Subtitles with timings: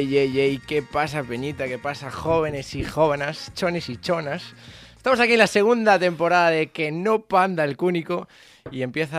[0.00, 1.66] Ey, ey, ey, ey, ey, ey, ¿qué pasa, Peñita?
[1.66, 4.54] ¿Qué pasa, jóvenes y jóvenes, chones y chonas?
[4.96, 8.28] Estamos aquí en la segunda temporada de Que no panda el cúnico
[8.70, 9.18] y empieza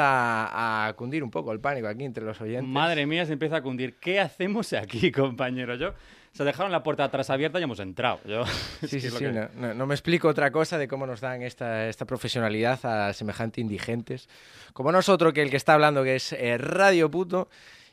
[0.88, 2.68] a cundir un poco el pánico aquí entre los oyentes.
[2.68, 3.96] Madre mía, se empieza a cundir.
[4.00, 5.76] ¿Qué hacemos aquí, compañero?
[5.76, 5.94] Yo
[6.34, 8.20] se dejaron la puerta atrás abierta y hemos entrado.
[8.26, 8.46] Yo,
[8.82, 11.42] Sí, sí, sí, que- no, no- no me explico otra cosa de cómo nos dan
[11.42, 14.30] esta, esta profesionalidad a semejante indigentes.
[14.74, 17.50] Como nosotros, que el que está hablando que es eh, Radio Puto,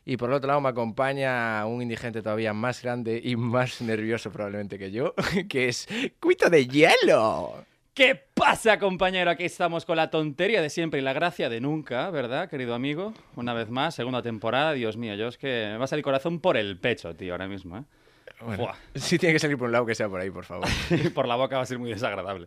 [0.09, 4.33] y por el otro lado me acompaña un indigente todavía más grande y más nervioso
[4.33, 5.15] probablemente que yo,
[5.51, 5.87] que es
[6.19, 7.67] Cuito de Hielo.
[7.93, 9.31] ¿Qué pasa, compañero?
[9.31, 13.13] Aquí estamos con la tontería de siempre y la gracia de nunca, ¿verdad, querido amigo?
[13.37, 14.73] Una vez más, segunda temporada.
[14.73, 17.47] Dios mío, yo es que me va a salir corazón por el pecho, tío, ahora
[17.47, 17.83] mismo, ¿eh?
[18.45, 20.67] Bueno, sí tiene que salir por un lado que sea por ahí, por favor.
[21.15, 22.47] por la boca va a ser muy desagradable.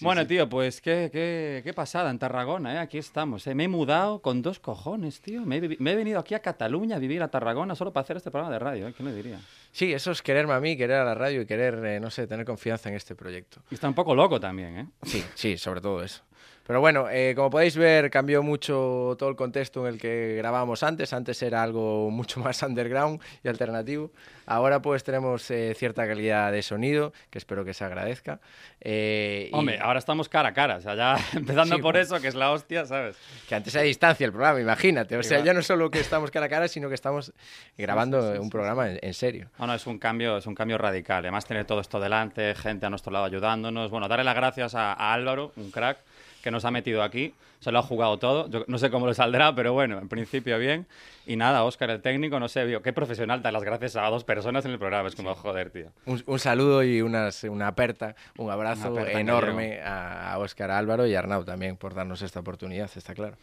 [0.00, 2.78] bueno, tío, pues qué, qué, qué pasada en Tarragona, ¿eh?
[2.78, 3.46] Aquí estamos.
[3.46, 3.54] ¿eh?
[3.54, 5.42] Me he mudado con dos cojones, tío.
[5.42, 8.02] Me he, vivi- me he venido aquí a Cataluña a vivir a Tarragona solo para
[8.02, 8.94] hacer este programa de radio, ¿eh?
[8.96, 9.40] ¿Quién le diría?
[9.72, 12.26] Sí, eso es quererme a mí, querer a la radio y querer, eh, no sé,
[12.26, 13.62] tener confianza en este proyecto.
[13.70, 14.86] Y está un poco loco también, ¿eh?
[15.04, 16.22] Sí, sí, sobre todo eso.
[16.66, 20.82] Pero bueno, eh, como podéis ver, cambió mucho todo el contexto en el que grabábamos
[20.82, 21.12] antes.
[21.12, 24.10] Antes era algo mucho más underground y alternativo.
[24.46, 28.40] Ahora pues tenemos eh, cierta calidad de sonido, que espero que se agradezca.
[28.80, 31.98] Eh, y Hombre, ahora estamos cara a cara, o sea, ya empezando Sí, por bueno.
[32.00, 33.16] eso, que es la hostia, ¿sabes?
[33.48, 35.16] Que antes a distancia el programa, imagínate.
[35.16, 35.46] O sea, Igual.
[35.46, 37.32] ya no solo que estamos cara a cara, sino que estamos
[37.78, 39.50] grabando sí, sí, un programa en, en serio.
[39.58, 41.18] No, no, es un cambio, es un cambio radical.
[41.24, 43.90] Además, tener todo esto delante, gente a nuestro lado ayudándonos.
[43.90, 45.98] Bueno, darle las gracias a, a Álvaro, un crack,
[46.42, 47.34] que nos ha metido aquí.
[47.60, 48.48] Se lo ha jugado todo.
[48.48, 50.86] Yo no sé cómo le saldrá, pero bueno, en principio bien.
[51.26, 54.24] Y nada, Óscar, el técnico, no sé, vio, qué profesional dar las gracias a dos
[54.24, 55.08] personas en el programa.
[55.08, 55.86] Es como, joder, tío.
[56.06, 60.70] Un, un saludo y unas, una aperta, un abrazo aperta en enorme a, a Óscar
[60.70, 63.36] Álvaro y a Arnau también por darnos esta oportunidad, está claro.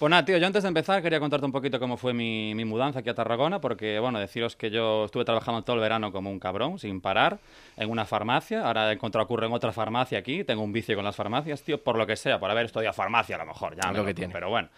[0.00, 2.64] Pues nada, tío, yo antes de empezar quería contarte un poquito cómo fue mi, mi
[2.64, 6.30] mudanza aquí a Tarragona, porque, bueno, deciros que yo estuve trabajando todo el verano como
[6.30, 7.38] un cabrón, sin parar,
[7.76, 8.64] en una farmacia.
[8.64, 11.84] Ahora he encontrado curro en otra farmacia aquí, tengo un vicio con las farmacias, tío,
[11.84, 14.32] por lo que sea, por haber estudiado farmacia a lo mejor, ya lo que tiene.
[14.32, 14.70] Pero bueno.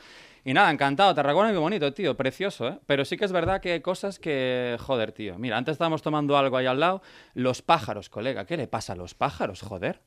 [0.44, 1.14] Y nada, encantado.
[1.14, 2.78] Tarragona es muy bonito, tío, precioso, ¿eh?
[2.86, 5.38] Pero sí que es verdad que hay cosas que, joder, tío.
[5.38, 7.00] Mira, antes estábamos tomando algo ahí al lado.
[7.34, 10.00] Los pájaros, colega, ¿qué le pasa a los pájaros, joder?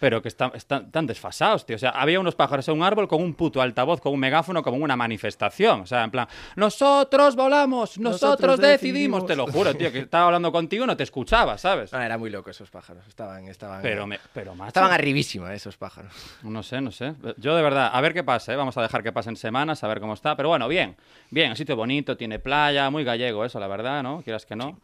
[0.00, 1.76] Pero que están, están tan desfasados, tío.
[1.76, 4.62] O sea, había unos pájaros en un árbol con un puto altavoz, con un megáfono,
[4.62, 5.82] como una manifestación.
[5.82, 9.22] O sea, en plan, nosotros volamos, nosotros, Nosotros decidimos.
[9.22, 9.26] decidimos.
[9.26, 11.92] Te lo juro, tío, que estaba hablando contigo y no te escuchaba, ¿sabes?
[11.94, 15.76] Ah, era muy loco esos pájaros, estaban, estaban, Pero, me, pero macho, estaban arribísima esos
[15.76, 16.12] pájaros.
[16.42, 17.14] no sé, no sé.
[17.36, 18.56] Yo de verdad, a ver qué pasa, ¿eh?
[18.56, 20.36] Vamos a dejar que pasen semanas, a ver cómo está.
[20.36, 20.96] Pero bueno, bien,
[21.30, 24.22] bien, un sitio bonito, tiene playa, muy gallego eso, la verdad, ¿no?
[24.22, 24.78] Quieras que no.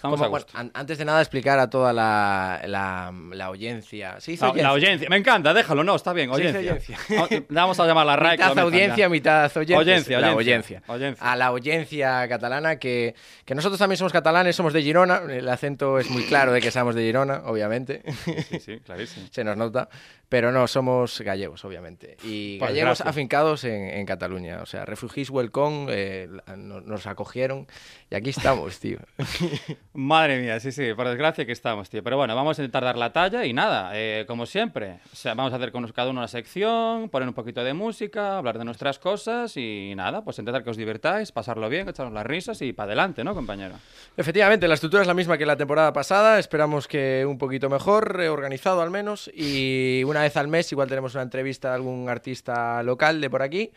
[0.00, 0.56] Estamos Como, a gusto.
[0.56, 4.18] an- antes de nada, explicar a toda la, la, la audiencia.
[4.18, 4.62] ¿Se dice La, audiencia?
[4.62, 6.58] la audiencia, me encanta, déjalo, no, está bien, audiencia.
[6.58, 7.44] audiencia.
[7.50, 8.38] Vamos a llamarla RAE.
[8.38, 9.76] que Mitad audiencia, mitad oyentes.
[9.76, 11.30] Audiencia, La audiencia, audiencia.
[11.30, 15.20] A la audiencia catalana, que, que nosotros también somos catalanes, somos de Girona.
[15.28, 18.02] El acento es muy claro de que somos de Girona, obviamente.
[18.48, 19.26] Sí, sí, clarísimo.
[19.30, 19.90] Se nos nota.
[20.30, 22.16] Pero no, somos gallegos, obviamente.
[22.22, 23.10] Y Por gallegos desgracia.
[23.10, 24.60] afincados en, en Cataluña.
[24.62, 27.66] O sea, Refugees Welcome eh, nos acogieron.
[28.10, 28.98] Y aquí estamos, tío.
[29.92, 32.00] Madre mía, sí, sí, por desgracia que estamos, tío.
[32.04, 35.00] Pero bueno, vamos a intentar dar la talla y nada, eh, como siempre.
[35.12, 38.38] O sea, vamos a hacer con cada uno una sección, poner un poquito de música,
[38.38, 42.24] hablar de nuestras cosas y nada, pues intentar que os divirtáis, pasarlo bien, echarnos las
[42.24, 43.74] risas y para adelante, ¿no, compañero?
[44.16, 46.38] Efectivamente, la estructura es la misma que la temporada pasada.
[46.38, 49.28] Esperamos que un poquito mejor, eh, organizado al menos.
[49.34, 53.42] Y una vez al mes igual tenemos una entrevista a algún artista local de por
[53.42, 53.72] aquí.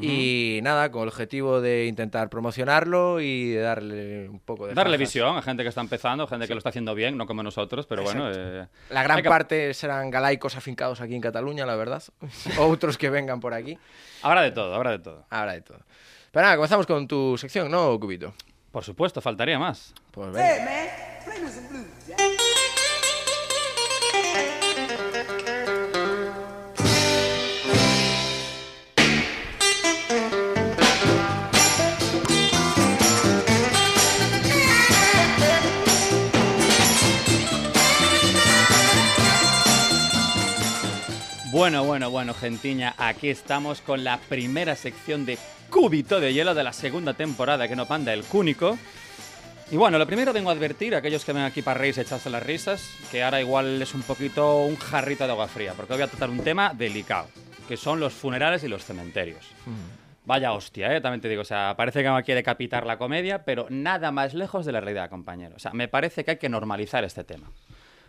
[0.00, 4.72] Y nada, con el objetivo de intentar promocionarlo y de darle un poco de...
[4.74, 5.08] Darle fajas.
[5.08, 7.86] visión a gente que está empezando, gente que lo está haciendo bien, no como nosotros,
[7.86, 8.30] pero bueno.
[8.32, 12.02] eh, La gran que- parte serán galaicos afincados aquí en Cataluña, la verdad.
[12.58, 13.78] Otros que vengan por aquí.
[14.22, 15.26] Habrá de todo, habrá de todo.
[15.28, 15.80] Habrá de todo.
[16.32, 18.32] Pero nada, comenzamos con tu sección, ¿no, Cubito?
[18.72, 19.94] Por supuesto, faltaría más.
[20.10, 20.64] Pues venga.
[41.64, 45.38] Bueno, bueno, bueno, gentiña, aquí estamos con la primera sección de
[45.70, 48.76] Cúbito de Hielo de la segunda temporada que no panda el cúnico.
[49.70, 52.28] Y bueno, lo primero vengo a advertir a aquellos que ven aquí para reírse echarse
[52.28, 56.02] las risas, que ahora igual es un poquito un jarrito de agua fría, porque voy
[56.02, 57.28] a tratar un tema delicado,
[57.66, 59.46] que son los funerales y los cementerios.
[60.26, 61.00] Vaya hostia, ¿eh?
[61.00, 64.34] también te digo, o sea, parece que me quiere decapitar la comedia, pero nada más
[64.34, 65.56] lejos de la realidad, compañero.
[65.56, 67.50] O sea, me parece que hay que normalizar este tema.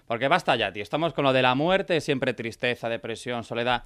[0.08, 3.84] Porque basta ya, tío, estamos con lo de la muerte, siempre tristeza, depresión, soledad.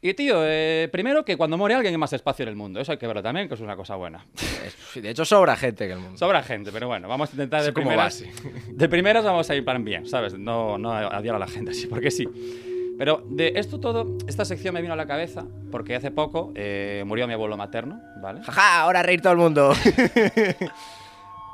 [0.00, 2.92] Y tío, eh, primero que cuando muere alguien hay más espacio en el mundo, eso
[2.92, 4.24] hay que verlo también, que es una cosa buena.
[4.64, 6.16] Es- De hecho, sobra gente en el mundo.
[6.16, 8.22] Sobra gente, pero bueno, vamos a intentar de primeras.
[8.68, 10.38] De primeras vamos a ir para bien, ¿sabes?
[10.38, 12.26] No, no odiar a la gente así, porque sí.
[12.96, 17.02] Pero de esto todo, esta sección me vino a la cabeza porque hace poco eh,
[17.06, 18.42] murió mi abuelo materno, ¿vale?
[18.42, 19.72] Jaja, ahora reír todo el mundo.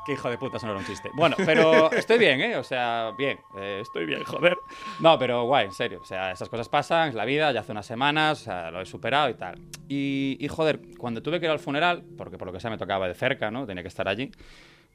[0.05, 1.09] Qué hijo de puta, eso no era un chiste.
[1.15, 2.57] Bueno, pero estoy bien, ¿eh?
[2.57, 3.39] O sea, bien.
[3.57, 4.55] eh, estoy bien, joder.
[4.99, 5.99] No, pero guay, en serio.
[6.01, 8.81] O sea, esas cosas pasan, es la vida, ya hace unas semanas, o sea, lo
[8.81, 9.59] he superado y tal.
[9.87, 13.07] Y, joder, cuando tuve que ir al funeral, porque por lo que sea me tocaba
[13.07, 13.65] de cerca, ¿no?
[13.65, 14.31] Tenía que estar allí.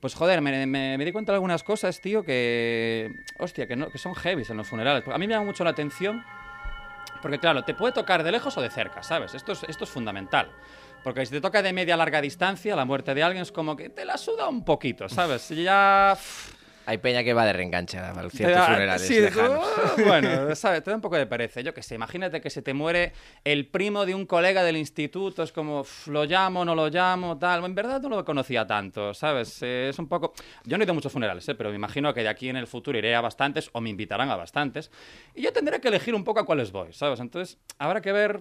[0.01, 3.11] Pues joder, me, me- me di cuenta de algunas cosas, tío, que.
[3.39, 5.07] Hostia, que, no, que son heavies en los funerales.
[5.09, 6.25] A mí me llama mucho la atención.
[7.21, 9.35] Porque claro, te puede tocar de lejos o de cerca, ¿sabes?
[9.35, 10.51] Esto es, esto es fundamental.
[11.03, 13.89] Porque si te toca de media larga distancia, la muerte de alguien es como que
[13.89, 15.49] te la suda un poquito, ¿sabes?
[15.51, 16.17] Ya...
[16.87, 19.65] Hay peña que va de reenganche a ciertos funerales sí, lejanos.
[19.97, 20.83] tú- bueno, ¿sabes?
[20.83, 21.61] Te da un poco de pereza.
[21.61, 23.13] Yo que sé, imagínate que se te muere
[23.45, 27.39] el primo de un colega del instituto, es como, "Uf, lo llamo, no lo llamo,
[27.39, 27.65] tal.
[27.65, 29.63] En verdad no lo conocía tanto, ¿sabes?
[29.63, 30.33] Eh, es un poco...
[30.65, 31.55] Yo no he ido a muchos funerales, ¿eh?
[31.55, 34.29] pero me imagino que de aquí en el futuro iré a bastantes o me invitarán
[34.31, 34.91] a bastantes.
[35.35, 37.21] Y yo tendré que elegir un poco a cuáles voy, ¿sabes?
[37.21, 38.41] Entonces, habrá que ver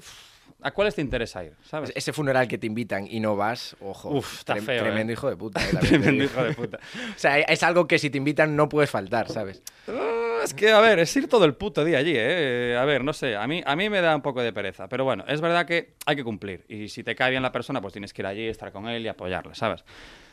[0.61, 1.91] a cuáles te interesa ir, ¿sabes?
[1.95, 4.09] Ese funeral que te invitan y no vas, ojo.
[4.17, 5.13] Uf, está feo, Tremendo eh.
[5.13, 5.61] hijo de puta.
[5.63, 6.79] eh, Tremendo hijo de puta.
[7.15, 9.61] O sea, es algo que si te invitan no puedes faltar, ¿sabes?
[9.87, 12.77] Ah, Es que, a ver, es ir todo el puto día allí, ¿eh?
[12.79, 14.87] A ver, no sé, a mí, a mí me da un poco de pereza.
[14.87, 16.63] Pero bueno, es verdad que hay que cumplir.
[16.69, 19.03] Y si te cae bien la persona, pues tienes que ir allí, estar con él
[19.03, 19.83] y apoyarle, ¿sabes?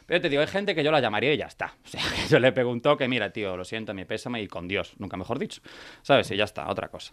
[0.06, 1.74] Pero te digo, hay gente que yo la llamaría y ya está.
[1.84, 4.68] O sea, que yo le pregunto que, mira, tío, lo siento, mi pésame y con
[4.68, 5.60] Dios, nunca mejor dicho.
[6.02, 6.30] ¿Sabes?
[6.30, 7.12] Y ya está, otra cosa.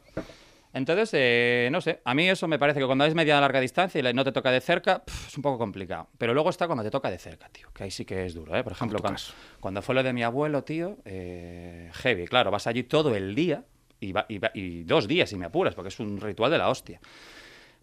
[0.74, 4.00] Entonces, eh, no sé, a mí eso me parece que cuando es media larga distancia
[4.10, 6.10] y no te toca de cerca, pf, es un poco complicado.
[6.18, 8.56] Pero luego está cuando te toca de cerca, tío, que ahí sí que es duro,
[8.56, 8.64] ¿eh?
[8.64, 9.20] Por ejemplo, cuando,
[9.60, 13.64] cuando fue lo de mi abuelo, tío, eh, heavy, claro, vas allí todo el día
[14.00, 16.58] y, va- y va- y dos días si me apuras, porque es un ritual de
[16.58, 17.00] la hostia.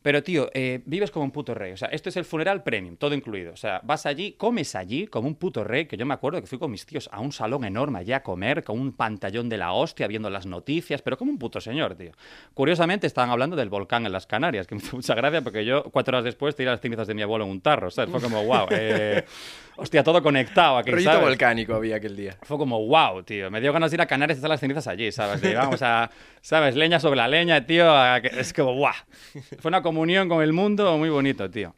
[0.02, 1.72] Pero, tío, eh, vives como un puto rey.
[1.72, 3.52] O sea, esto es el funeral premium, todo incluido.
[3.52, 6.46] O sea, vas allí, comes allí como un puto rey, que yo me acuerdo que
[6.46, 9.58] fui con mis tíos a un salón enorme allá a comer, con un pantallón de
[9.58, 12.12] la hostia, viendo las noticias, pero como un puto señor, tío.
[12.54, 15.84] Curiosamente, estaban hablando del volcán en las Canarias, que me hizo mucha gracia porque yo,
[15.84, 18.10] cuatro horas después, tiré las cenizas de mi abuelo en un tarro, ¿sabes?
[18.10, 19.24] Fue como, wow, eh,
[19.76, 21.28] hostia, todo conectado aquí, Rollito ¿sabes?
[21.28, 22.36] volcánico había aquel día.
[22.42, 23.50] Fue como, wow, tío.
[23.50, 25.42] Me dio ganas de ir a Canarias y echar las cenizas allí, ¿sabes?
[25.42, 26.10] De, vamos a,
[26.40, 26.76] ¿sabes?
[26.76, 27.92] Leña sobre la leña, tío.
[28.16, 28.92] Es como, wow.
[29.58, 31.74] Fue una comunión con el mundo muy bonito, tío.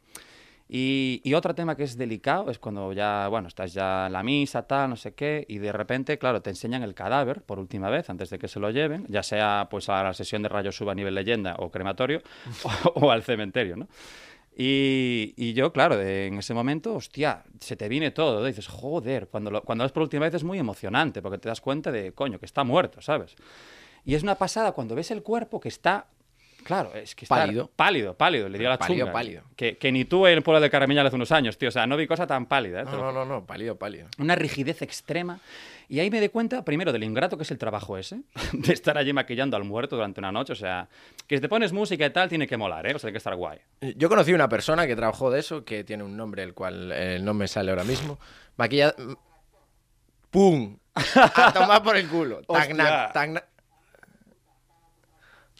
[0.75, 4.63] Y, otro tema que es delicado es cuando ya, bueno, estás ya en la misa,
[4.63, 8.09] tal, no sé qué, y de repente, claro, te enseñan el cadáver por última vez
[8.09, 10.93] antes de que se lo lleven, ya sea pues a la sesión de rayos suba
[10.93, 12.23] a nivel leyenda o crematorio
[12.95, 13.87] o, al cementerio, ¿no?
[14.55, 18.39] Y, yo, claro, en ese momento, hostia, se te viene todo.
[18.39, 18.45] ¿no?
[18.45, 21.49] Dices, joder, cuando lo, cuando lo ves por última vez es muy emocionante porque te
[21.49, 23.35] das cuenta de, coño, que está muerto, ¿sabes?
[24.05, 26.07] Y es una pasada cuando ves el cuerpo que está.
[26.63, 27.69] Claro, es que está Pálido.
[27.75, 29.11] Pálido, pálido, le dio la Pálido, chunga.
[29.13, 29.43] pálido.
[29.57, 31.67] Que, que ni tú en el pueblo de Caramiñal hace unos años, tío.
[31.67, 32.85] O sea, no vi cosa tan pálida, ¿eh?
[32.85, 34.07] No, no, no, no, pálido, pálido.
[34.17, 35.39] una rigidez extrema.
[35.89, 38.21] Y ahí me di cuenta, primero, del ingrato que es el trabajo ese,
[38.53, 40.53] de estar allí maquillando al muerto durante una noche.
[40.53, 40.87] O sea,
[41.27, 42.95] que si te pones música y tal, tiene que molar, ¿eh?
[42.95, 43.59] O sea, hay que estar guay.
[43.97, 47.19] Yo conocí una persona que trabajó de eso, que tiene un nombre, el cual eh,
[47.21, 48.17] no me sale ahora mismo.
[48.55, 48.95] Maquilla...
[50.31, 50.77] ¡Pum!
[50.95, 52.41] A tomar por el culo.
[52.43, 53.07] Tagna...
[53.13, 53.43] Hostia.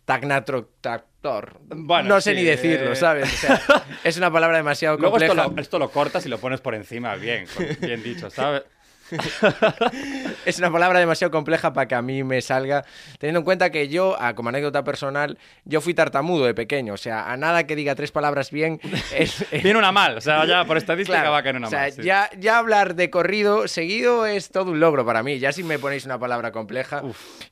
[0.06, 0.44] Tagna...
[0.44, 1.60] Tagnatroctor.
[1.70, 2.96] Bueno, no sé sí, ni decirlo, eh.
[2.96, 3.34] ¿sabes?
[3.34, 3.62] O sea,
[4.04, 5.50] es una palabra demasiado Luego esto compleja.
[5.56, 7.46] lo, esto lo cortas y lo pones por encima, bien,
[7.80, 8.64] bien dicho, ¿sabes?
[10.46, 12.84] Es una palabra demasiado compleja para que a mí me salga.
[13.20, 16.94] Teniendo en cuenta que yo, ah, como anécdota personal, yo fui tartamudo de pequeño.
[16.94, 18.80] O sea, a nada que diga tres palabras bien
[19.16, 21.70] es, Viene una mal, o sea, ya por estadística Claro, va a caer una o
[21.70, 21.92] sea, mal.
[21.92, 22.04] sí.
[22.04, 25.40] ya, ya hablar de corrido seguido es todo un logro para mí.
[25.40, 27.02] Ya si me ponéis una palabra compleja.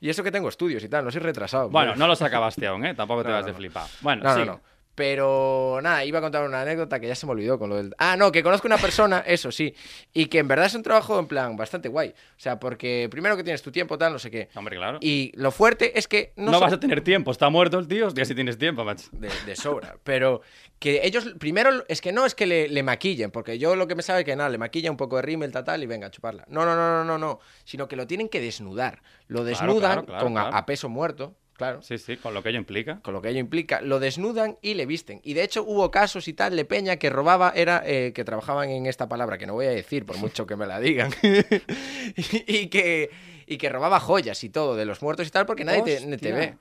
[0.00, 1.68] Y eso que tengo estudios y tal, no soy retrasado.
[1.70, 2.94] Bueno, no los acabaste aún, ¿eh?
[2.94, 3.90] Tampoco te No, vas no, de no.
[4.00, 4.50] Bueno, No, sí.
[4.94, 7.94] Pero nada, iba a contar una anécdota que ya se me olvidó con lo del.
[7.98, 9.74] Ah, no, que conozco una persona, eso sí,
[10.12, 12.10] y que en verdad es un trabajo en plan bastante guay.
[12.10, 14.50] O sea, porque primero que tienes tu tiempo, tal, no sé qué.
[14.54, 14.98] Hombre, claro.
[15.00, 17.88] Y lo fuerte es que no, no son- vas a tener tiempo, está muerto el
[17.88, 19.08] tío, hostia, si tienes tiempo, macho.
[19.12, 19.96] de, de sobra.
[20.04, 20.42] Pero
[20.78, 23.94] que ellos, primero, es que no es que le, le maquillen, porque yo lo que
[23.94, 26.08] me sabe es que nada, le maquilla un poco de rímel, tal, tal, y venga,
[26.08, 26.44] a chuparla.
[26.48, 27.40] No, no, no, no, no, no.
[27.64, 29.00] Sino que lo tienen que desnudar.
[29.28, 30.36] Lo desnudan claro, claro, con.
[30.38, 31.34] A, peso muerto.
[31.62, 31.82] Claro.
[31.82, 33.00] Sí, sí, con lo que ello implica.
[33.02, 35.20] con lo que ello implica, lo desnudan y le visten.
[35.22, 38.70] Y de hecho hubo casos y tal de Peña que robaba, era eh, que trabajaban
[38.70, 42.44] en esta palabra, que no voy a decir por mucho que me la digan, y,
[42.46, 43.10] y que,
[43.46, 46.56] y que robaba joyas y todo de los muertos y tal porque nadie te, ve.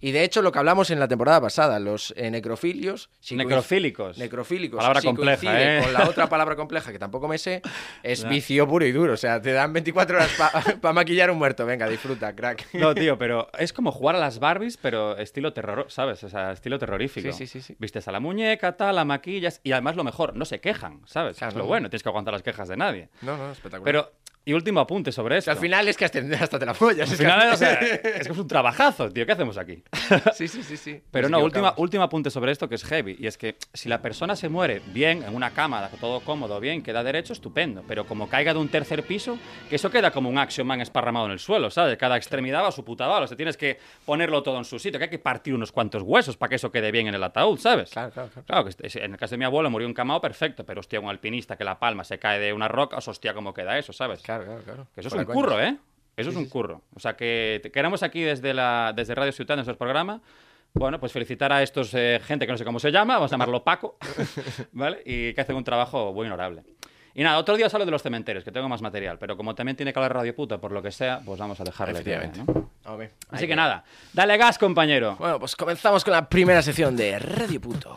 [0.00, 3.10] Y de hecho lo que hablamos en la temporada pasada, los eh, necrofilios...
[3.20, 4.18] si Necrofílicos.
[4.18, 4.78] Necrofílicos.
[4.78, 5.82] Palabra si compleja, ¿eh?
[5.82, 7.62] Con la otra palabra compleja que tampoco me sé,
[8.02, 9.14] es vicio puro y duro.
[9.14, 10.30] O sea, te dan 24 horas
[10.80, 11.64] para maquillar un muerto.
[11.64, 12.74] Venga, disfruta, crack.
[12.74, 16.22] No, tío, pero es como jugar a las Barbies, pero estilo terror, ¿sabes?
[16.24, 17.32] O sea, estilo terrorífico.
[17.32, 17.76] Sí, sí, sí, sí.
[17.78, 21.38] Vistes a la muñeca, tal, la maquillas, y además lo mejor, no se quejan, ¿sabes?
[21.38, 21.68] Claro, es lo no.
[21.68, 23.08] bueno, tienes que aguantar las quejas de nadie.
[23.22, 23.84] No, no, espectacular.
[23.84, 24.12] Pero,
[24.48, 25.50] y último apunte sobre esto.
[25.50, 27.08] al final es que hasta, hasta te la follas.
[27.08, 29.82] Al es final, al- o sea, es que es un trabajazo, tío, ¿qué hacemos aquí?
[30.34, 31.02] Sí, sí, sí, sí.
[31.10, 33.16] Pero no, última, último apunte sobre esto que es heavy.
[33.18, 36.82] Y es que si la persona se muere bien, en una cama, todo cómodo, bien,
[36.82, 37.82] queda derecho, estupendo.
[37.88, 39.36] Pero como caiga de un tercer piso,
[39.68, 41.96] que eso queda como un Action Man esparramado en el suelo, ¿sabes?
[41.98, 43.24] Cada extremidad va a su puta bala.
[43.24, 46.02] O sea, tienes que ponerlo todo en su sitio, que hay que partir unos cuantos
[46.02, 47.90] huesos para que eso quede bien en el ataúd, ¿sabes?
[47.90, 48.46] Claro, claro, claro.
[48.46, 50.64] Claro, que es- en el caso de mi abuelo murió encamado, perfecto.
[50.64, 53.52] Pero hostia, un alpinista que la palma se cae de una roca, os hostia, cómo
[53.52, 54.20] queda eso, ¿sabes?
[54.22, 54.86] Claro, claro, claro.
[54.94, 55.76] Que eso es Fuera un curro, ¿eh?
[56.16, 56.82] Eso es un curro.
[56.94, 60.20] O sea, que queremos aquí desde, la, desde Radio Ciudad, en nuestro programa,
[60.72, 63.34] bueno, pues felicitar a estos eh, gente que no sé cómo se llama, vamos a
[63.34, 63.96] llamarlo Paco,
[64.72, 65.02] ¿vale?
[65.04, 66.62] Y que hacen un trabajo muy honorable.
[67.14, 69.54] Y nada, otro día os hablo de los cementerios, que tengo más material, pero como
[69.54, 72.12] también tiene que hablar Radio Puta, por lo que sea, pues vamos a dejarle que,
[72.12, 72.52] Efectivamente.
[72.52, 72.70] ¿no?
[72.92, 75.16] Hombre, Así que nada, dale gas, compañero.
[75.18, 77.96] Bueno, pues comenzamos con la primera sección de Radio Puto.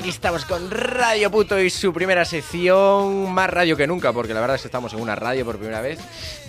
[0.00, 4.40] aquí estamos con Radio Puto y su primera sección, más radio que nunca, porque la
[4.40, 5.98] verdad es que estamos en una radio por primera vez,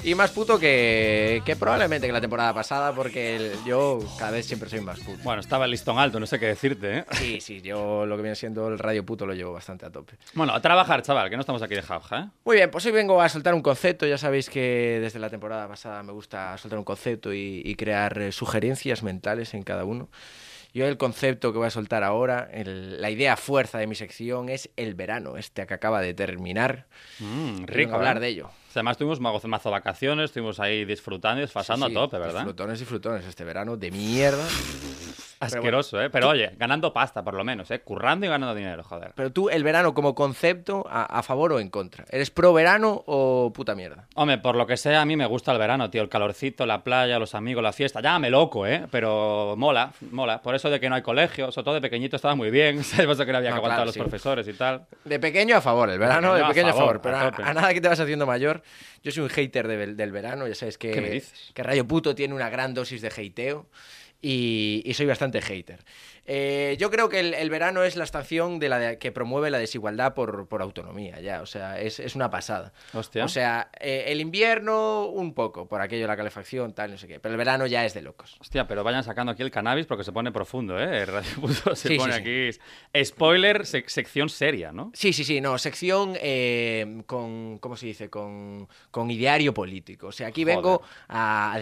[0.03, 4.45] y más puto que, que probablemente que la temporada pasada, porque el- yo cada vez
[4.45, 5.19] siempre soy más puto.
[5.23, 7.05] Bueno, estaba el listón alto, no sé qué decirte, ¿eh?
[7.11, 10.13] Sí, sí, yo lo que viene siendo el Radio Puto lo llevo bastante a tope.
[10.33, 12.25] Bueno, a trabajar, chaval, que no estamos aquí de jauja, ¿eh?
[12.45, 14.05] Muy bien, pues hoy vengo a soltar un concepto.
[14.07, 18.17] Ya sabéis que desde la temporada pasada me gusta soltar un concepto y, y crear
[18.17, 20.07] eh, sugerencias mentales en cada uno.
[20.73, 24.47] Yo el concepto que voy a soltar ahora, el- la idea fuerza de mi sección
[24.49, 26.85] es el verano, este que acaba de terminar.
[27.19, 28.19] Mm, rico, hablar ¿eh?
[28.21, 28.45] de ello.
[28.47, 32.01] O sea, Además tuvimos mazo, mazo vacaciones, estuvimos ahí disfrutando y desfasando Sí, sí, a
[32.01, 32.43] tope, ¿verdad?
[32.43, 34.47] Frutones y frutones este verano de mierda.
[35.45, 36.09] Asqueroso, ¿eh?
[36.09, 37.79] Pero oye, ganando pasta por lo menos, ¿eh?
[37.81, 39.11] Currando y ganando dinero, joder.
[39.15, 42.05] Pero tú, el verano como concepto, a, a favor o en contra?
[42.09, 44.07] ¿Eres pro verano o puta mierda?
[44.15, 46.01] Hombre, por lo que sea, a mí me gusta el verano, tío.
[46.01, 48.01] El calorcito, la playa, los amigos, la fiesta.
[48.01, 48.85] Llámame loco, ¿eh?
[48.91, 50.41] Pero mola, mola.
[50.41, 52.83] Por eso de que no hay colegio, sobre todo de pequeñito estaba muy bien.
[52.83, 53.05] ¿Sabes?
[53.05, 53.99] Por eso que no había No, que aguantar claro, a los sí.
[53.99, 54.85] profesores y tal.
[55.05, 57.47] De pequeño a favor, el verano pequeño de a pequeño a favor, favor, pero a
[57.47, 58.61] a, a nada que te vas haciendo mayor.
[59.03, 61.51] Yo soy un hater de- del verano, ya sabes que, ¿Qué me dices?
[61.55, 63.65] que Rayo Puto tiene una gran dosis de hateo
[64.21, 65.79] y, soy bastante hater.
[66.25, 69.49] Eh, yo creo que el, el verano es la estación de la de- que promueve
[69.49, 72.73] la desigualdad por, por autonomía, ya, o sea, es, es una pasada.
[72.93, 73.25] Hostia.
[73.25, 77.07] O sea, eh, el invierno un poco, por aquello de la calefacción, tal, no sé
[77.07, 78.37] qué, pero el verano ya es de locos.
[78.39, 81.05] Hostia, pero vayan sacando aquí el cannabis porque se pone profundo, ¿eh?
[81.05, 82.19] Radio Puto se Sí, pone sí.
[82.19, 83.03] aquí.
[83.03, 84.91] Spoiler, sec- sección seria, ¿no?
[84.93, 88.09] Sí, sí, sí, no, sección eh, con, ¿cómo se dice?
[88.09, 90.07] Con, con ideario político.
[90.07, 90.57] O sea, aquí Joder.
[90.57, 91.57] vengo a, a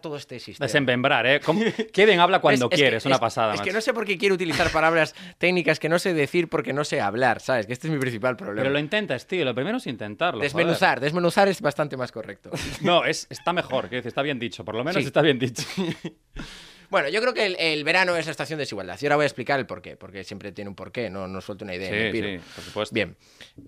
[0.00, 0.66] todo este sistema.
[0.66, 1.40] Desembembrar, ¿eh?
[1.44, 1.60] ¿Cómo?
[2.06, 3.52] Bien habla cuando Es- es quiere, que- es una pasada.
[3.54, 3.73] Es macho.
[3.74, 7.00] No sé por qué quiero utilizar palabras técnicas que no sé decir porque no sé
[7.00, 7.66] hablar, ¿sabes?
[7.66, 8.62] Que este es mi principal problema.
[8.62, 9.44] Pero lo intentas, tío.
[9.44, 10.38] Lo primero es intentarlo.
[10.38, 10.50] joder.
[10.50, 12.50] desmenuzar, desmenuzar es bastante más correcto.
[12.80, 14.64] No, es, está mejor, decir, está bien dicho.
[14.64, 15.06] Por lo menos Sí.
[15.06, 15.62] está bien dicho.
[16.90, 18.98] Bueno, yo creo que el, el verano es la estación de desigualdad.
[19.00, 21.64] Y ahora voy a explicar el porqué, porque siempre tiene un porqué, no, no suelto
[21.64, 21.90] una idea.
[21.90, 22.94] me Sí, por supuesto.
[22.94, 23.16] Bien.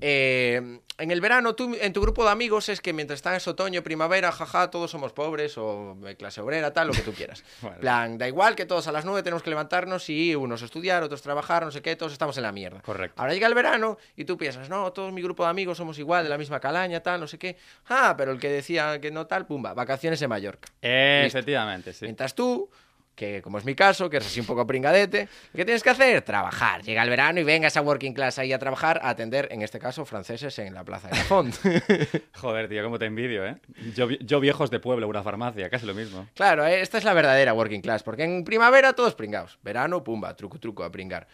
[0.00, 3.82] Eh, en el verano, tú, en tu grupo de amigos es que mientras estás otoño,
[3.82, 7.44] primavera, jaja, todos somos pobres o de clase obrera, tal, lo que tú quieras.
[7.66, 7.80] Bueno.
[7.80, 11.22] plan, da igual que todos a las nueve tenemos que levantarnos y unos estudiar, otros
[11.22, 12.80] trabajar, no sé qué, todos estamos en la mierda.
[12.82, 13.20] Correcto.
[13.20, 16.24] Ahora llega el verano y tú piensas, no, todo mi grupo de amigos somos igual,
[16.24, 17.56] de la misma calaña, tal, no sé qué.
[17.88, 20.68] Ah, pero el que decía que no tal, pumba, vacaciones en Mallorca.
[20.82, 22.04] Eh, efectivamente, sí.
[22.04, 22.70] Mientras tú,
[23.16, 26.22] que como es mi caso, que eres así un poco pringadete, ¿qué tienes que hacer?
[26.22, 26.82] Trabajar.
[26.82, 29.78] Llega el verano y vengas a working class ahí a trabajar, a atender, en este
[29.78, 31.54] caso, franceses en la plaza de la Font.
[32.34, 33.56] Joder, tío, cómo te envidio, ¿eh?
[33.94, 36.28] Yo, yo viejos de pueblo, una farmacia, casi lo mismo.
[36.34, 39.58] claro, eh, esta es la verdadera working class, porque en primavera todos pringados.
[39.62, 41.26] Verano, pumba, truco, truco a pringar.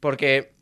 [0.00, 0.57] Porque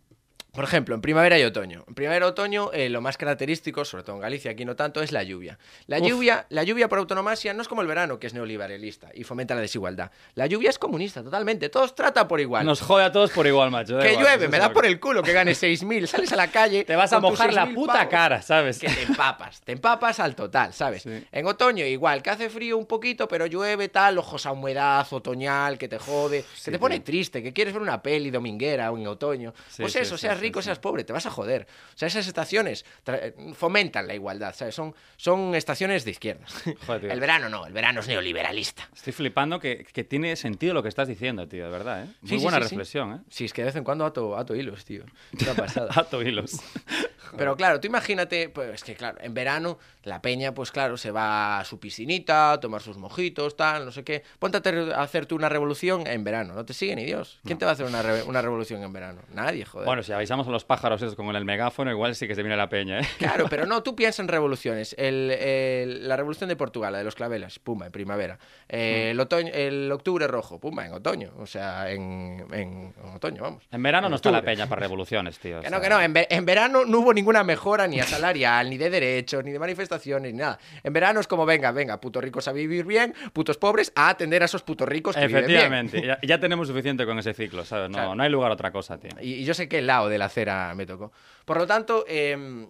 [0.57, 1.85] Por ejemplo, en primavera y otoño.
[1.87, 5.03] En primavera y otoño, eh, lo más característico, sobre todo en Galicia, aquí no tanto,
[5.03, 5.59] es la lluvia.
[5.87, 6.09] La Uf.
[6.09, 9.55] lluvia, la lluvia por autonomasia no es como el verano, que es neoliberalista y fomenta
[9.55, 10.11] la desigualdad.
[10.35, 11.69] La lluvia es comunista, totalmente.
[11.69, 12.65] Todos trata por igual.
[12.67, 13.99] Nos jode a todos por igual, macho.
[13.99, 16.07] que igual, llueve, me da por el culo que gane 6.000.
[16.07, 16.85] Sales a la calle.
[16.85, 18.09] Te vas a mojar la 6.000 puta pavos.
[18.11, 18.79] cara, ¿sabes?
[18.79, 21.03] Que te empapas, te empapas al total, ¿sabes?
[21.03, 21.25] Sí.
[21.33, 25.77] En otoño igual, que hace frío un poquito, pero llueve tal, ojos a humedad otoñal,
[25.77, 27.05] que te jode, Sí, que te pone tío.
[27.05, 29.53] triste, que quieres ver una peli dominguera o en otoño.
[29.69, 31.67] Sí, pues eso, seas rico, seas pobre, te vas a joder.
[31.95, 34.75] O sea, esas estaciones eh, fomentan la igualdad, ¿sabes?
[34.75, 36.17] Son, son estaciones de.
[36.87, 37.11] Joder, tío.
[37.13, 38.89] El verano no, el verano es neoliberalista.
[38.95, 42.07] Estoy flipando que, que tiene sentido lo que estás diciendo, tío, de verdad, ¿eh?
[42.23, 42.69] Muy Sí, buena sí, sí.
[42.71, 43.19] reflexión, ¿eh?
[43.29, 45.05] Sí, es que de vez en cuando ato, ato hilos, tío.
[45.43, 45.91] Una pasada.
[45.95, 46.53] Ato hilos.
[47.37, 51.11] Pero claro, tú imagínate, pues es que claro, en verano la peña, pues claro, se
[51.11, 54.23] va a su piscinita, a tomar sus mojitos, tal, no sé qué.
[54.39, 57.41] Ponte a, hacer- a hacer tú una revolución en verano, no te sigue ni Dios.
[57.45, 59.21] ¿Quién te va a hacer una, re- una revolución en verano?
[59.33, 59.87] Nadie, joder.
[59.87, 62.57] Bueno, si avisamos a los pájaros esos con el megáfono, igual sí que se viene
[62.57, 63.09] la peña, ¿eh?
[63.19, 64.95] Claro, pero no, tú piensas en revoluciones.
[64.99, 68.39] El- el- la revolución de Portugal, la de los claveles, pumba, en primavera.
[68.69, 71.33] Eh, el, otoño, el octubre rojo, pumba, en otoño.
[71.39, 73.65] O sea, en, en- en otoño, vamos.
[73.73, 75.59] En verano En no está la peña para revoluciones, tío.
[75.59, 78.05] o Que no, sea, que no, en, en verano no hubo ninguna mejora ni a
[78.05, 80.59] salarial, ni de derechos, ni de manifestaciones, ni nada.
[80.85, 84.43] En verano es como, venga, venga, putos ricos a vivir bien, putos pobres a atender
[84.43, 85.51] a esos putos ricos que viven bien.
[85.59, 87.91] Efectivamente, ya, ya tenemos suficiente con ese ciclo, ¿sabes?
[87.91, 88.15] No, Claro.
[88.15, 89.11] no hay lugar a otra cosa, tío.
[89.21, 91.11] Y, y yo sé el lado de la acera me tocó.
[91.45, 92.67] Por lo tanto, eh,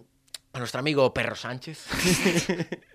[0.53, 1.85] a nuestro amigo Perro Sánchez.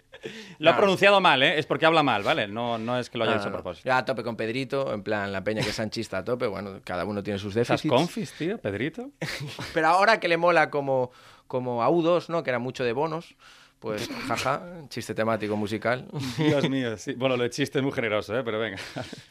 [0.59, 0.79] Lo ha No.
[0.79, 1.59] pronunciado mal, ¿eh?
[1.59, 2.47] Es porque habla mal, ¿vale?
[2.47, 3.57] No, no es que lo haya No, hecho a no.
[3.57, 3.89] propósito.
[3.89, 6.81] Ya a tope con Pedrito, en plan la peña que es sanchista a tope, bueno,
[6.85, 7.93] cada uno tiene sus ¿Esas déficits.
[7.93, 9.11] confis, tío, Pedrito?
[9.75, 11.11] Pero ahora que le mola como,
[11.53, 12.43] como a U2, ¿no?
[12.43, 13.35] Que era mucho de bonos,
[13.83, 16.07] pues jaja, chiste temático musical.
[16.39, 17.13] Dios mío, sí.
[17.15, 18.43] Bueno, lo de chiste es muy generoso, ¿eh?
[18.45, 18.79] Pero venga.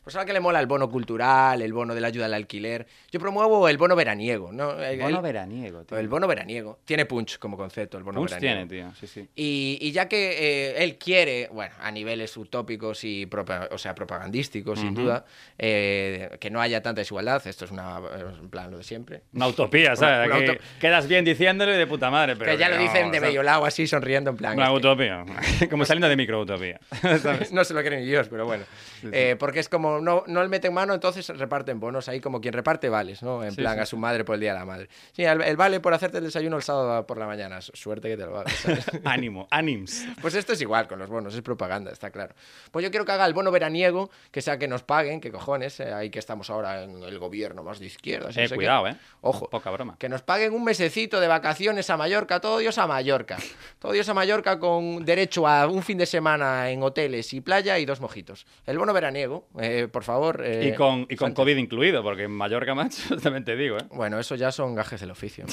[0.04, 2.86] Pues ahora que le mola el bono cultural, el bono de la ayuda al alquiler,
[3.12, 4.78] yo promuevo el bono veraniego, ¿no?
[4.82, 5.98] El, Bono el- veraniego, tío.
[5.98, 6.80] el bono veraniego.
[6.86, 8.68] Tiene punch como concepto, el bono Punch veraniego.
[8.68, 9.28] tiene, tío, sí, sí.
[9.36, 10.32] Y, y ya que
[10.72, 13.28] eh, él quiere, bueno, a niveles utópicos y
[13.72, 15.02] o sea, propagandísticos, sin Ujú.
[15.04, 15.26] duda,
[15.58, 18.00] eh, que no haya tanta desigualdad, esto es una,
[18.42, 19.22] en plan lo de siempre.
[19.34, 20.28] Una utopía, ¿sabes?
[20.28, 22.76] Una- una Que auto- quedas bien diciéndolo y de puta madre, pero que ya lo
[22.76, 24.58] no, dicen de medio lado así, sonriendo en plan...
[24.58, 25.26] Una es que- utopía.
[25.70, 26.80] Como saliendo de microutopía.
[27.52, 28.64] no se lo cree ni Dios, pero bueno.
[29.12, 32.54] Eh, porque es como, no, no le meten mano, entonces reparten bonos ahí como quien
[32.54, 33.44] reparte vales, ¿no?
[33.44, 34.90] En Sí, plan sí, a su madre por el Día de la Madre.
[35.14, 37.62] Sí, el, el vale por hacerte el desayuno el sábado por la mañana.
[37.62, 38.86] Su- Suerte que te lo hagas, ¿sabes?
[39.06, 40.06] Ánimo, ánims.
[40.22, 42.36] Pues esto es igual con los bonos, es propaganda, está claro.
[42.70, 45.80] Pues yo quiero que haga el bono veraniego, que sea que nos paguen, que cojones,
[45.80, 48.30] eh, ahí que estamos ahora en el gobierno más de izquierda.
[48.36, 48.96] Eh, cuidado, ¿eh?
[49.22, 49.50] Ojo.
[49.50, 49.96] Poca broma.
[49.98, 53.38] Que nos paguen un mesecito de vacaciones a Mallorca, todo Dios a Mallorca.
[53.80, 57.78] Todo Dios a Mallorca con derecho a un fin de semana en hoteles y playa
[57.80, 58.46] y dos mojitos.
[58.66, 60.42] El bono veraniego, eh, por favor.
[60.46, 61.34] eh, Y con, y con.
[61.34, 63.84] COVID incluido, porque en Mallorca, macho, también te digo, ¿eh?
[63.92, 65.46] Bueno, eso ya son gajes del oficio.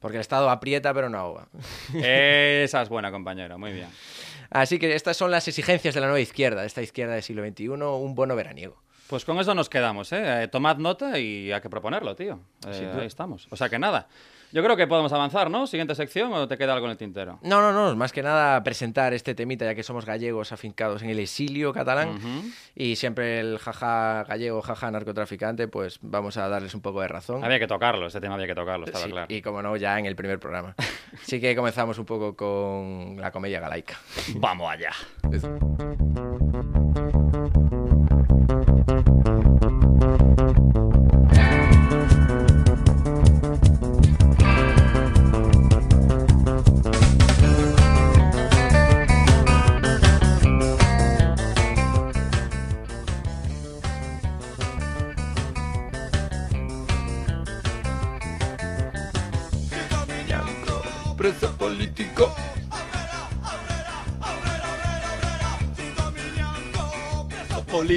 [0.00, 1.48] Porque el Estado aprieta pero no ahoga.
[1.94, 3.88] Esa es buena, compañero, muy bien.
[4.50, 7.42] Así que estas son las exigencias de la nueva izquierda, de esta izquierda del siglo
[7.46, 8.76] XXI, un bono veraniego.
[9.08, 10.44] Pues con eso nos quedamos, ¿eh?
[10.44, 12.40] Eh, Tomad nota y hay que proponerlo, tío.
[12.66, 13.46] Eh, ahí estamos.
[13.50, 14.08] O sea que nada.
[14.54, 15.66] Yo creo que podemos avanzar, ¿no?
[15.66, 17.40] Siguiente sección o te queda algo en el tintero.
[17.42, 21.10] No, no, no, más que nada presentar este temita, ya que somos gallegos afincados en
[21.10, 22.50] el exilio catalán Ujú.
[22.76, 27.42] y siempre el jaja gallego, jaja narcotraficante, pues vamos a darles un poco de razón.
[27.42, 29.26] Había que tocarlo, ese tema había que tocarlo, estaba Sí, claro.
[29.28, 30.76] Y como no, ya en el primer programa.
[31.20, 33.98] Así que comenzamos un poco con la comedia galaica.
[34.36, 34.92] Vamos allá.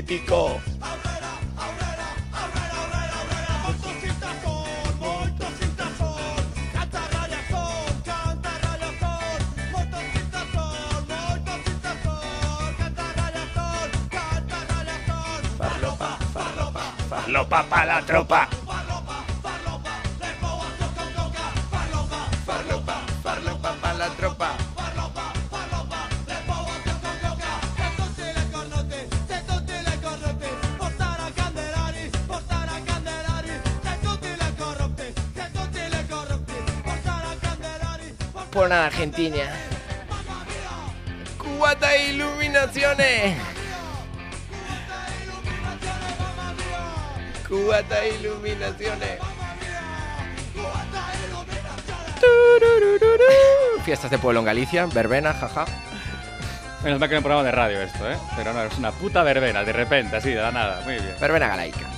[0.02, 0.62] Político.
[15.58, 18.57] Farlopa, farlopa, farlopa pa la tropa.
[38.68, 39.44] Nada, Argentina.
[41.38, 43.38] Cubata Iluminaciones.
[47.48, 49.20] Cubata Iluminaciones.
[53.86, 55.64] Fiestas de pueblo en Galicia, verbena, jaja.
[56.84, 58.18] Menos mal que no programa de radio esto, ¿eh?
[58.36, 60.82] Pero no, es una puta verbena, de repente, así, de la nada.
[60.84, 61.16] Muy bien.
[61.22, 61.90] Verbena galaica.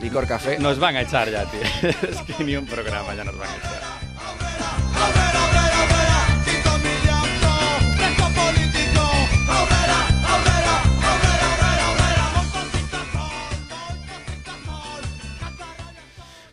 [0.00, 0.58] Licor café.
[0.58, 1.60] Nos van a echar ya, tío.
[1.82, 3.89] Es que ni un programa ya nos van a echar.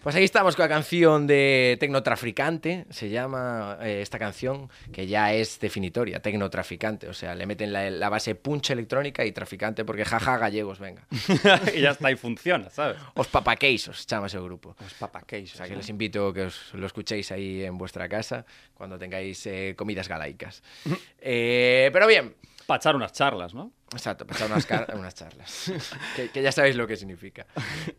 [0.07, 5.33] Pues ahí estamos con la canción de Tecnotraficante, se llama eh, esta canción, que ya
[5.33, 10.05] es definitoria, Tecnotraficante, o sea, le meten la, la base puncha electrónica y traficante, porque
[10.05, 11.05] jaja gallegos, venga.
[11.75, 12.95] y ya está, y funciona, ¿sabes?
[13.15, 14.77] Os papaqueisos, chama ese grupo.
[14.79, 15.55] Los papaqueisos.
[15.55, 18.97] O sea, que les invito a que os lo escuchéis ahí en vuestra casa cuando
[18.97, 20.63] tengáis eh, comidas galaicas.
[21.29, 22.33] Eh, pero bien,
[22.67, 23.71] Para echar unas charlas, ¿no?
[23.93, 25.71] Exacto, para echar unas, charlas.
[26.17, 27.47] que, que ya sabéis lo que significa.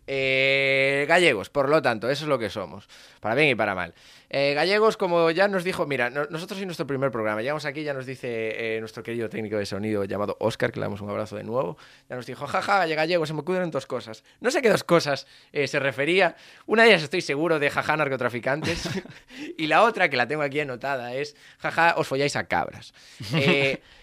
[0.07, 2.87] Eh, gallegos, por lo tanto, eso es lo que somos.
[3.21, 3.95] Para bien y para mal.
[4.29, 7.83] Eh, gallegos, como ya nos dijo, mira, no- nosotros en nuestro primer programa, llegamos aquí,
[7.83, 11.09] ya nos dice eh, nuestro querido técnico de sonido llamado Oscar, que le damos un
[11.09, 11.79] abrazo de nuevo,
[12.11, 14.23] ya nos dijo, jaja, gallegos, se me ocurren dos cosas.
[14.41, 16.37] No sé qué dos cosas se refería.
[16.67, 18.87] Una de ellas estoy seguro de jaja narcotraficantes.
[19.57, 22.93] y la otra, que la tengo aquí anotada, es jaja, os folláis a cabras.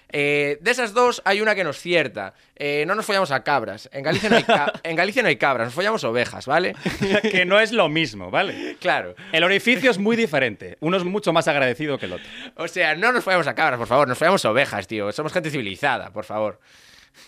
[0.09, 2.33] Eh, de esas dos hay una que nos cierta.
[2.55, 3.89] Eh, no nos follamos a cabras.
[3.91, 4.45] En Galicia no hay,
[4.83, 6.75] en Galicia no hay cabras, nos follamos ovejas, ¿vale?
[7.21, 8.77] que no es lo mismo, ¿vale?
[8.79, 9.15] claro.
[9.31, 10.77] El orificio es muy diferente.
[10.79, 12.27] Uno es mucho más agradecido que el otro.
[12.55, 15.11] O sea, no nos follamos a cabras, por favor, nos follamos a ovejas, tío.
[15.11, 16.59] Somos gente civilizada, por favor.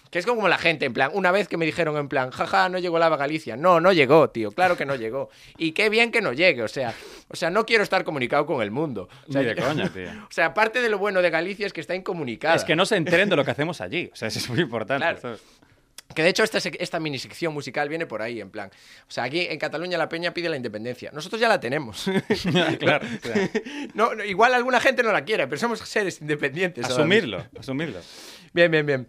[0.09, 2.69] Que es como la gente, en plan, una vez que me dijeron en plan, jaja,
[2.69, 3.55] no llegó Lava Galicia.
[3.57, 5.29] No, no llegó, tío, claro que no llegó.
[5.57, 6.93] Y qué bien que no llegue, o sea,
[7.29, 9.09] o sea, no quiero estar comunicado con el mundo.
[9.27, 10.09] O sea, Ni de coña, tío.
[10.27, 12.55] O sea, parte de lo bueno de Galicia es que está incomunicada.
[12.55, 14.09] Es que no se enteren de lo que hacemos allí.
[14.11, 15.19] O sea, eso es muy importante.
[15.19, 15.37] Claro.
[16.13, 18.69] Que de hecho esta, esta mini sección musical viene por ahí, en plan.
[19.07, 21.11] O sea, aquí en Cataluña la peña pide la independencia.
[21.13, 22.05] Nosotros ya la tenemos.
[22.79, 23.05] claro.
[23.23, 23.49] o sea,
[23.93, 26.85] no, no, igual alguna gente no la quiere, pero somos seres independientes.
[26.85, 27.99] asumirlo, asumirlo.
[28.53, 29.07] Bien, bien, bien.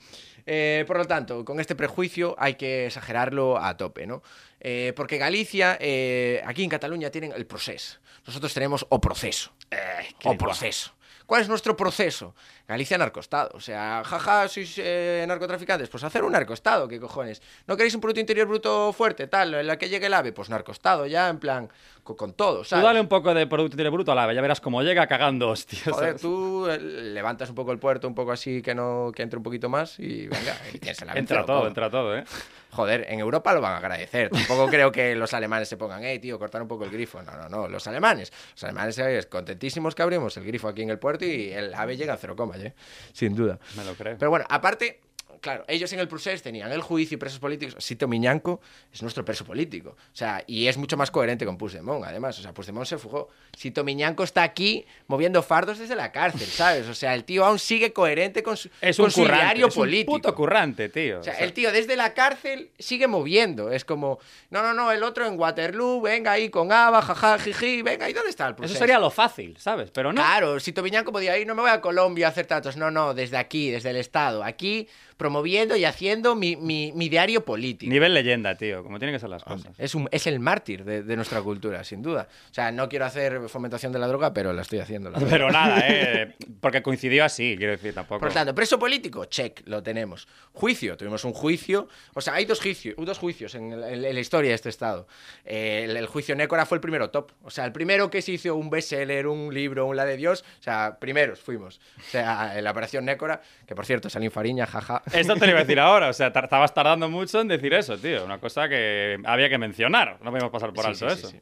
[0.50, 4.22] Eh, por lo tanto, con este prejuicio hay que exagerarlo a tope, ¿no?
[4.58, 7.98] Eh, porque Galicia, eh, aquí en Cataluña tienen el proceso.
[8.26, 9.52] Nosotros tenemos o proceso.
[9.68, 10.94] qué o proceso.
[11.28, 12.34] ¿Cuál es nuestro proceso?
[12.66, 13.50] Galicia narcostado.
[13.52, 15.90] O sea, jaja, sois eh, narcotraficantes.
[15.90, 17.42] Pues hacer un narcostado, ¿qué cojones?
[17.66, 20.32] ¿No queréis un Producto Interior Bruto fuerte, tal, en la que llegue el ave?
[20.32, 21.68] Pues narcostado, ya, en plan,
[22.02, 24.62] con, con todo, Tú dale un poco de producto interior bruto al ave, ya verás
[24.62, 26.18] cómo llega cagando hostias.
[26.18, 29.42] Tú eh, levantas un poco el puerto, un poco así, que no que entre un
[29.42, 32.24] poquito más y venga, y tienes el ave, Entra todo, entra todo, ¿eh?
[32.70, 34.30] Joder, en Europa lo van a agradecer.
[34.30, 37.22] Tampoco creo que los alemanes se pongan, hey, tío, cortar un poco el grifo.
[37.22, 37.68] No, no, no.
[37.68, 41.50] Los alemanes, los alemanes eh, contentísimos que abrimos el grifo aquí en el puerto y
[41.50, 42.74] el ave llega a cero coma, ¿eh?
[43.12, 43.58] Sin duda.
[43.76, 44.16] Me lo creo.
[44.18, 45.00] Pero bueno, aparte,
[45.40, 47.82] claro, ellos en el procés tenían el juicio y presos políticos.
[47.84, 48.60] Sito Miñanco
[48.92, 49.90] es nuestro preso político.
[49.90, 52.38] O sea, y es mucho más coherente con Puigdemont, además.
[52.38, 53.28] O sea, Puigdemont se fugó.
[53.56, 56.86] Sito Miñanco está aquí moviendo fardos desde la cárcel, ¿sabes?
[56.88, 59.82] O sea, el tío aún sigue coherente con su, Es un currante, ideario es un
[59.82, 60.12] político.
[60.12, 61.20] puto currante, tío.
[61.20, 63.70] O sea, O sea, el tío desde la cárcel sigue moviendo.
[63.70, 64.18] Es como,
[64.50, 68.12] no, no, no, el otro en Waterloo, venga ahí con Ava, jaja, jiji, venga, ¿y
[68.12, 68.78] dónde está el Eso proceso?
[68.78, 69.90] sería lo fácil, ¿sabes?
[69.90, 70.20] Pero no.
[70.20, 72.76] Claro, si Tomiñanco podía ir, no me voy a Colombia a hacer tratos.
[72.76, 74.42] No, no, desde aquí, desde el Estado.
[74.44, 77.92] Aquí promoviendo y haciendo mi, mi- mi diario político.
[77.92, 79.74] Nivel leyenda, tío, como tienen que ser las cosas.
[79.78, 82.28] Es, un, es el mártir de, de nuestra cultura, sin duda.
[82.50, 85.10] O sea, no quiero hacer fomentación de la droga, pero la estoy haciendo.
[85.10, 85.18] la.
[85.18, 86.34] Pero nada, ¿eh?
[86.60, 88.20] Porque coincidió así, quiero decir, tampoco.
[88.20, 90.26] Por tanto, preso político, check, lo tenemos.
[90.52, 91.88] Juicio, tuvimos un juicio.
[92.14, 95.08] O sea, hay dos, juicio- dos juicios en, el- en la historia de este estado.
[95.44, 97.32] Eh, el, el juicio Nécora fue el primero top.
[97.42, 100.44] O sea, el primero que se hizo un bestseller, un libro, un la de Dios.
[100.60, 101.80] O sea, primeros fuimos.
[101.98, 105.02] O sea, en la operación Nécora, que por cierto, Salín Fariña, jaja.
[105.12, 107.96] Esto te lo iba a decir ahora, o sea, estabas tardando mucho en decir eso,
[107.98, 108.24] tío.
[108.24, 110.18] Una cosa que había que mencionar.
[110.22, 111.28] No podemos pasar por Sí, alto sí, eso.
[111.28, 111.40] sí.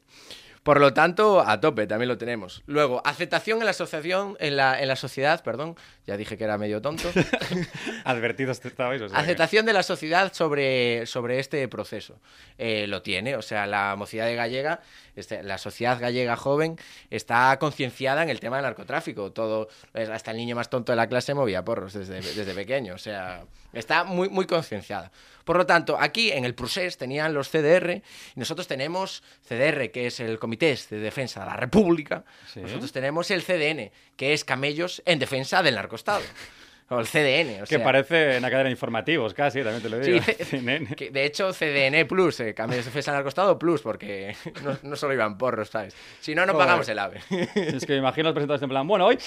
[0.67, 2.63] Por lo tanto, a tope, también lo tenemos.
[2.67, 5.77] Luego, aceptación en la asociación, en la, en la sociedad, perdón.
[6.07, 7.09] Ya dije que era medio tonto.
[8.05, 9.17] Advertidos te estabais, o sea.
[9.19, 12.19] que- Aceptación de la sociedad sobre, sobre este proceso.
[12.59, 14.81] Eh, lo tiene, o sea, la mocidad de gallega,
[15.15, 16.77] este, la sociedad gallega joven,
[17.11, 19.33] está concienciada en el tema del narcotráfico.
[19.33, 22.95] Todo, es- hasta el niño más tonto de la clase movía porros desde, desde pequeño,
[22.95, 23.45] o sea,
[23.79, 25.11] está muy, muy concienciada.
[25.45, 28.03] Por lo tanto, aquí en el Prusés tenían los CDR
[28.35, 32.25] y nosotros tenemos CDR, que es el Comité de Defensa de la República.
[32.53, 32.61] Sí.
[32.61, 36.23] Nosotros tenemos el CDN, que es Camellos en Defensa del Narcostado.
[36.91, 40.05] O el CDN, o Que sea, parece una cadena de informativos, casi, también te lo
[40.05, 40.25] Sí, digo.
[40.39, 40.95] C- CNN.
[40.95, 44.95] que de hecho CDN Plus, eh, cambios de defensa al costado Plus, porque no, no
[44.95, 45.97] solo iban porros, ¿sabes?
[46.21, 46.65] Si no, no Joder.
[46.67, 47.19] pagamos el AVE.
[47.55, 49.19] Es que me imagino los presentadores en plan, bueno, hoy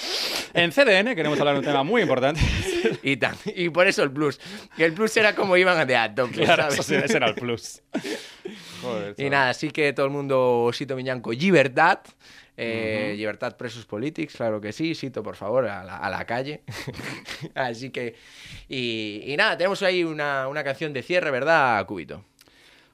[0.54, 2.40] en CDN queremos hablar de un tema muy importante.
[3.04, 4.40] y, tan- y por eso el Plus.
[4.78, 6.76] Que el Plus era como iban de a tope, Claro, ¿sabes?
[6.76, 7.82] eso sí, ese era el plus.
[8.82, 12.00] Joder, Y nada, así que todo el mundo, Sito Miñanco, libertad.
[12.62, 14.94] Eh, Libertad Presos Politics, claro que sí.
[14.94, 16.62] Sito, por favor, a la, a la calle.
[17.56, 18.16] Así que.
[18.68, 22.26] Y, y nada, tenemos ahí una, una canción de cierre, ¿verdad, Cubito?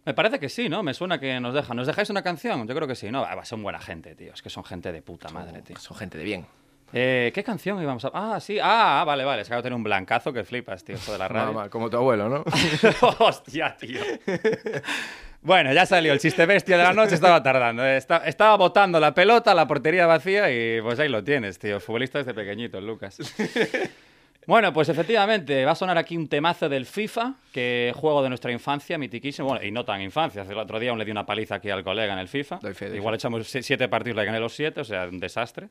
[0.06, 0.84] Me parece que sí, ¿no?
[0.84, 1.76] Me suena que nos dejan.
[1.78, 2.68] ¿Nos dejáis una canción?
[2.68, 3.24] Yo creo que sí, ¿no?
[3.24, 4.34] Ah, son buena gente, tío.
[4.34, 5.78] Es que son gente de puta madre, tío.
[5.78, 6.46] Son gente de bien.
[6.94, 8.12] Eh, ¿Qué canción íbamos a...?
[8.14, 8.60] Ah, sí.
[8.62, 9.42] Ah, vale, vale.
[9.42, 10.96] Es que tener un blancazo que flipas, tío.
[10.96, 11.54] Esto de la radio.
[11.54, 12.44] Mamá, como tu abuelo, ¿no?
[13.20, 14.00] Hostia, tío.
[15.46, 17.86] Bueno, ya salió el chiste bestia de la noche, estaba tardando.
[17.86, 17.98] eh.
[17.98, 21.80] Esta- estaba botando la pelota, la portería vacía y pues ahí lo tienes, tío.
[21.80, 23.18] Futbolista desde pequeñito, Lucas.
[24.48, 28.52] Bueno, pues efectivamente, va a sonar aquí un temazo del FIFA, que juego de nuestra
[28.52, 29.48] infancia, mitiquísimo.
[29.48, 30.44] Bueno, y no tan infancia.
[30.44, 32.60] El otro día aún le di una paliza aquí al colega en el FIFA.
[32.62, 35.20] Doy fe, doy Igual echamos si- siete partidos, le gané los siete, o sea, un
[35.20, 35.70] desastre.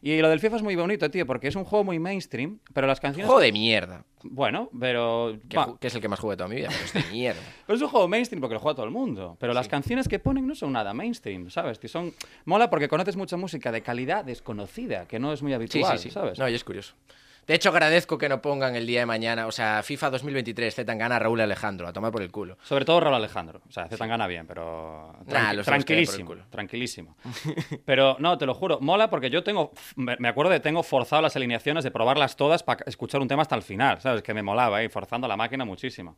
[0.00, 2.86] Y lo del FIFA es muy bonito, tío, porque es un juego muy mainstream, pero
[2.86, 3.26] las canciones...
[3.26, 4.04] Juego de mierda.
[4.22, 5.36] Bueno, pero...
[5.48, 7.40] Que, ju- que es el que más jugué toda mi vida, pero es de mierda.
[7.66, 9.36] pero es un juego mainstream porque lo juega todo el mundo.
[9.38, 11.78] Pero las canciones que ponen no son nada mainstream, ¿sabes?
[11.78, 12.14] Que son...
[12.46, 16.10] Mola porque conoces mucha música de calidad desconocida, que no es muy habitual, sí, sí.
[16.10, 16.38] ¿sabes?
[16.38, 16.94] No, y es curioso.
[17.46, 20.94] De hecho, agradezco que no pongan el día de mañana, o sea, FIFA 2023, Z
[20.94, 22.56] gana Raúl Alejandro, a tomar por el culo.
[22.62, 23.60] Sobre todo Raúl Alejandro.
[23.68, 25.14] O sea, tan gana bien, pero...
[25.26, 27.16] Nah, tranquilísimo, tranquilísimo.
[27.84, 29.72] Pero no, te lo juro, mola porque yo tengo...
[29.96, 33.54] Me acuerdo de tengo forzado las alineaciones de probarlas todas para escuchar un tema hasta
[33.54, 34.22] el final, ¿sabes?
[34.22, 34.88] Que me molaba, ¿eh?
[34.88, 36.16] Forzando la máquina muchísimo.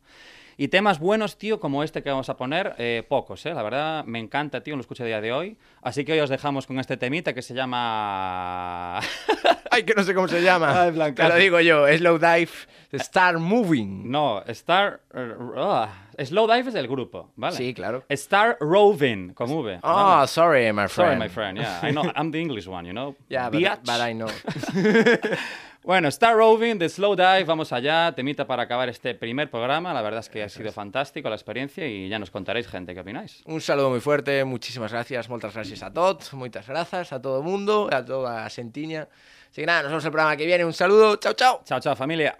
[0.59, 3.53] Y temas buenos, tío, como este que vamos a poner, eh, pocos, ¿eh?
[3.53, 5.55] La verdad, me encanta, tío, lo escuché a día de hoy.
[5.83, 8.99] Así que hoy os dejamos con este temita que se llama...
[9.69, 10.81] Ay, que no sé cómo se llama.
[10.81, 11.13] Ay.
[11.13, 12.49] Te lo digo yo, Slow Dive
[12.93, 14.09] Star Moving.
[14.09, 15.01] No, Star...
[15.13, 15.85] uh,
[16.25, 17.55] Slow Dive es el grupo, ¿vale?
[17.55, 18.03] Sí, claro.
[18.09, 19.79] Star Roving, con V.
[19.83, 20.27] Oh, ¿vale?
[20.27, 20.89] sorry, my friend.
[20.89, 21.59] Sorry, my friend.
[21.59, 22.11] Yeah, I know.
[22.15, 23.15] I'm the English one, you know.
[23.29, 24.27] Yeah, but, but I know.
[25.87, 28.11] Bueno, Star Roving de Slow Dive, vamos allá.
[28.13, 29.93] Temita para acabar este primer programa.
[29.93, 32.99] La verdad es que ha sido fantástico la experiencia y ya nos contaréis, gente, ¿qué
[32.99, 33.41] opináis?
[33.45, 37.45] Un saludo muy fuerte, muchísimas gracias, muchas gracias a todos, muchas gracias a todo el
[37.45, 39.07] mundo, a toda la Sentiña.
[39.49, 40.65] Así que nada, nos vemos el programa que viene.
[40.65, 41.61] Un saludo, chao, chao.
[41.63, 42.37] Chao, chao, familia.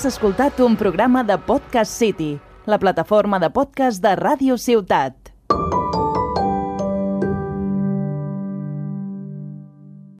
[0.00, 2.30] Has escoltat un programa de Podcast City,
[2.64, 5.19] la plataforma de podcast de Ràdio Ciutat.